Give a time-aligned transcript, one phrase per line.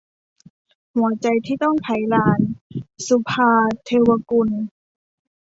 [0.95, 2.39] หัวใจที่ต้องไขลาน-
[3.07, 4.49] สุภาว์ เทวกุล